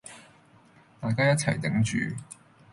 [0.99, 2.15] 大家一齊頂住